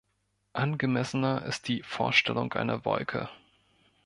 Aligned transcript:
Angemessener 0.53 1.45
ist 1.45 1.67
die 1.67 1.83
Vorstellung 1.83 2.51
einer 2.53 2.85
Wolke. 2.85 3.29